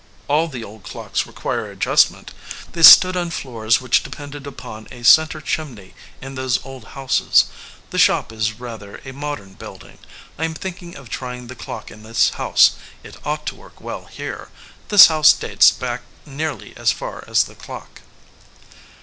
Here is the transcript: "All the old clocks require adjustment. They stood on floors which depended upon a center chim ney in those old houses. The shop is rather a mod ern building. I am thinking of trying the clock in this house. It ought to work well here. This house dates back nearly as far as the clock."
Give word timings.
"All 0.27 0.47
the 0.47 0.63
old 0.63 0.81
clocks 0.81 1.27
require 1.27 1.69
adjustment. 1.69 2.33
They 2.71 2.81
stood 2.81 3.15
on 3.15 3.29
floors 3.29 3.79
which 3.79 4.01
depended 4.01 4.47
upon 4.47 4.87
a 4.89 5.03
center 5.03 5.39
chim 5.41 5.75
ney 5.75 5.93
in 6.23 6.33
those 6.33 6.59
old 6.65 6.83
houses. 6.97 7.45
The 7.91 7.99
shop 7.99 8.31
is 8.31 8.53
rather 8.59 8.99
a 9.05 9.13
mod 9.13 9.41
ern 9.41 9.53
building. 9.53 9.99
I 10.39 10.45
am 10.45 10.55
thinking 10.55 10.95
of 10.97 11.09
trying 11.09 11.45
the 11.45 11.55
clock 11.55 11.91
in 11.91 12.01
this 12.01 12.31
house. 12.31 12.71
It 13.03 13.17
ought 13.23 13.45
to 13.45 13.55
work 13.55 13.79
well 13.79 14.05
here. 14.05 14.49
This 14.87 15.05
house 15.05 15.33
dates 15.33 15.69
back 15.69 16.01
nearly 16.25 16.75
as 16.75 16.91
far 16.91 17.23
as 17.27 17.43
the 17.43 17.53
clock." 17.53 18.01